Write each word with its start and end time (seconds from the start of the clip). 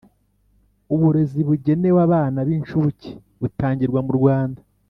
Uburezi 0.93 1.39
bugenewe 1.47 1.99
abana 2.07 2.37
b 2.47 2.49
incuke 2.57 3.09
butangirwa 3.41 3.99
murwanda 4.07 4.61